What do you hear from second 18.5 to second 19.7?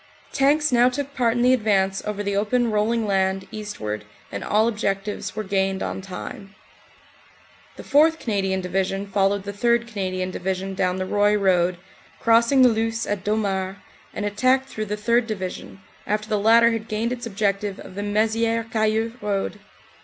Cayeux Road.